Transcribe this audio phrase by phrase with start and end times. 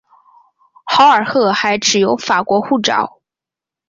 [0.85, 3.19] 豪尔赫还持有法国护照。